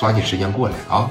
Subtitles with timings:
[0.00, 1.10] 抓紧时间过来啊！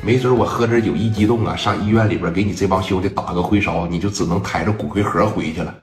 [0.00, 5.74] 没准我喝点酒一激动啊，上医院里边给你这帮兄弟打个回勺，你就只能抬着骨灰盒回去了。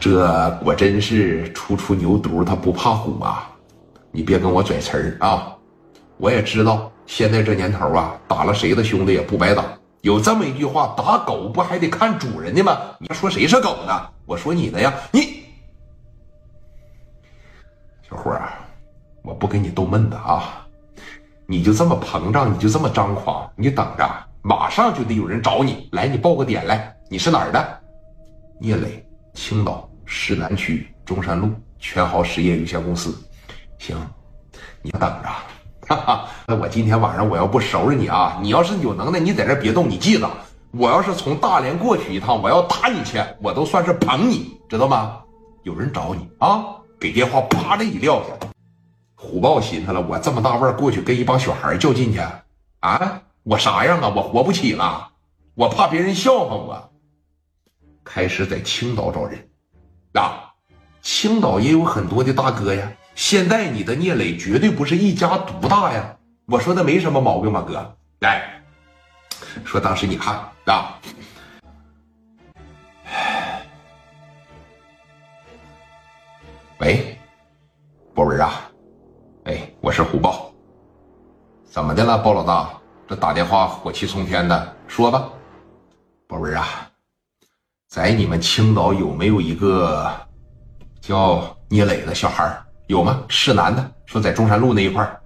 [0.00, 3.50] 这果真是初出牛犊，他不怕虎啊！
[4.10, 5.54] 你别跟我拽词儿啊！
[6.16, 9.62] 我也知道，现在这年头啊，打了谁的兄弟也不白打。
[10.00, 12.78] 有这么一句话，打狗不还得看主人的吗？
[12.98, 13.92] 你说谁是狗呢？
[14.24, 14.90] 我说你的呀！
[15.10, 15.37] 你
[18.08, 18.52] 小伙儿，
[19.22, 20.66] 我不跟你逗闷子啊！
[21.46, 24.08] 你就这么膨胀，你就这么张狂，你等着，
[24.40, 26.96] 马上就得有人找你来，你报个点来。
[27.10, 27.80] 你是哪儿的？
[28.58, 33.14] 聂磊，青岛市南区中山路全豪实业有限公司。
[33.76, 33.94] 行，
[34.80, 35.28] 你等着。
[35.86, 38.38] 哈哈，那我今天晚上我要不收拾你啊！
[38.40, 39.86] 你要是有能耐，你在这别动。
[39.86, 40.26] 你记着，
[40.70, 45.18] 我要是从大连过去一趟，我要打你去，我都算是捧你，知道吗？
[45.64, 46.64] 有人找你啊，
[47.00, 48.28] 给电话，啪的一撂下。
[49.14, 52.20] 虎豹心思了，我这么大腕过去跟一帮小孩较劲去
[52.80, 53.22] 啊？
[53.42, 54.12] 我啥样啊？
[54.14, 55.08] 我活不起了，
[55.54, 56.92] 我怕别人笑话我。
[58.04, 59.48] 开始在青岛找人，
[60.14, 60.52] 啊，
[61.02, 62.90] 青岛也有很多的大哥呀。
[63.14, 66.16] 现在你的聂磊绝对不是一家独大呀！
[66.46, 67.96] 我说的没什么毛病吧，哥？
[68.20, 68.62] 来
[69.64, 70.98] 说，当时你看啊，
[76.80, 77.18] 喂，
[78.14, 78.70] 博文啊，
[79.46, 80.52] 哎，我是虎豹，
[81.64, 82.70] 怎么的了，包老大？
[83.08, 85.28] 这打电话火气冲天的，说吧，
[86.28, 86.88] 博文啊，
[87.88, 90.08] 在你们青岛有没有一个
[91.00, 92.56] 叫聂磊的小孩
[92.86, 93.24] 有吗？
[93.28, 95.20] 是男的，说在中山路那一块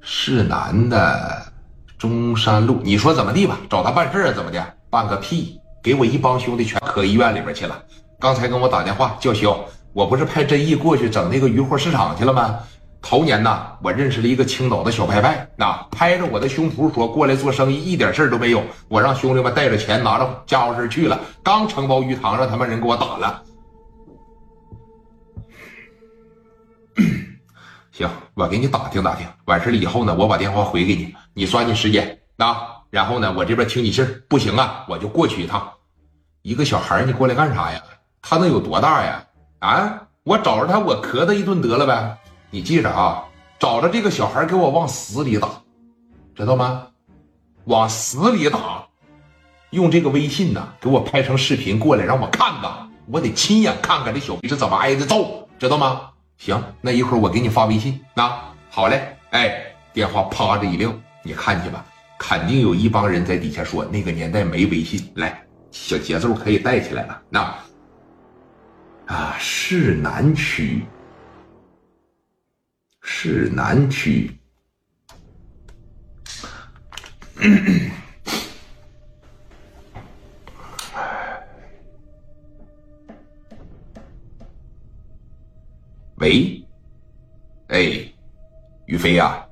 [0.00, 1.52] 是男的，
[1.98, 3.58] 中山路，你说怎么地吧？
[3.68, 4.32] 找他办事啊？
[4.32, 4.64] 怎么的？
[4.88, 5.60] 办个屁！
[5.82, 7.84] 给我一帮兄弟全搁医院里边去了。
[8.18, 9.58] 刚才跟我打电话叫嚣，
[9.92, 12.58] 我不是派真义过去整那个鱼货市场去了吗？
[13.02, 18.62] 头年呐，我认识了一个青岛的小拍拍，那拍着我的胸脯说过来做生意，一点事都没有。
[18.88, 23.42] 我让兄弟们带着钱，拿着家伙事去了，刚承包鱼塘，让他们人给我打了。
[27.92, 32.68] 行，我给你打听打听，完事了以后呢，我把电话回给你，你抓紧时间啊。
[32.88, 35.70] 然后呢，我这边听你信儿，不行啊，我就过去一趟。
[36.40, 37.82] 一个小孩，你过来干啥呀？
[38.26, 39.22] 他能有多大呀？
[39.58, 42.16] 啊，我找着他，我磕他一顿得了呗。
[42.50, 43.22] 你记着啊，
[43.58, 45.48] 找着这个小孩，给我往死里打，
[46.34, 46.86] 知道吗？
[47.66, 48.82] 往死里打，
[49.70, 56.08] 用这个微信呢，给我拍成视频过来，让我看看，我得亲眼看看这小逼是怎么挨的揍，知道吗？
[56.38, 58.54] 行，那一会儿我给你发微信啊。
[58.70, 60.90] 好嘞，哎，电话啪的一撂，
[61.22, 61.84] 你看去吧，
[62.18, 65.12] 肯定有一帮人在底下说那个年代没微信。
[65.16, 67.20] 来，小节奏可以带起来了。
[67.28, 67.54] 那
[69.06, 70.84] 啊，市南区，
[73.02, 74.30] 市南区，
[86.16, 86.66] 喂，
[87.68, 88.10] 哎，
[88.86, 89.46] 于飞呀，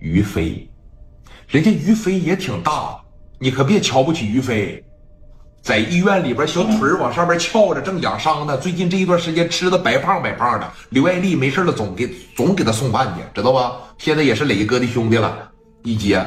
[0.00, 0.68] 于飞，
[1.46, 3.00] 人家于飞也挺大，
[3.38, 4.84] 你可别瞧不起于飞，
[5.66, 8.56] 在医院里边小腿往上边翘着，正养伤呢。
[8.56, 10.72] 最近这一段时间吃的白胖白胖的。
[10.90, 13.72] 刘爱丽没事了，总给总给他送饭去，知道吧？
[13.98, 15.50] 现在也是磊哥的兄弟了。
[15.82, 16.18] 一接，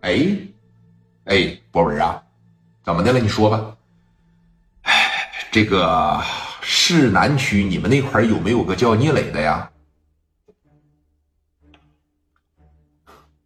[0.00, 0.26] 哎，
[1.26, 2.20] 哎，博文啊，
[2.82, 3.20] 怎么的了？
[3.20, 3.76] 你说吧。
[4.82, 4.92] 哎
[5.52, 6.20] 这个
[6.60, 9.70] 市南区，你们那块有没有个叫聂磊的呀？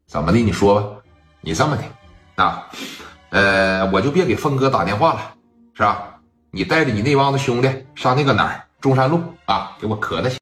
[0.06, 0.38] 怎么的？
[0.38, 1.02] 你说吧。
[1.42, 2.66] 你这么的啊？
[3.32, 5.34] 呃，我就别给峰哥打电话了，
[5.74, 6.08] 是吧？
[6.52, 10.30] 你带着你那帮子兄弟上那个哪儿中山路啊，给我磕他去。